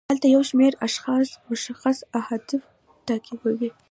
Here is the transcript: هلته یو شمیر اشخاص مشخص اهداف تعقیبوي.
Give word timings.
هلته 0.09 0.27
یو 0.35 0.43
شمیر 0.49 0.73
اشخاص 0.87 1.27
مشخص 1.49 1.97
اهداف 2.19 2.63
تعقیبوي. 3.07 3.69